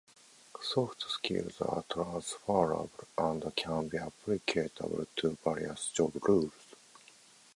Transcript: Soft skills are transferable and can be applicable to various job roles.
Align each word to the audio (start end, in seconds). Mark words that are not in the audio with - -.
Soft 0.59 1.03
skills 1.07 1.61
are 1.61 1.83
transferable 1.87 2.89
and 3.19 3.55
can 3.55 3.87
be 3.87 3.99
applicable 3.99 5.05
to 5.17 5.37
various 5.45 5.89
job 5.89 6.13
roles. 6.27 6.51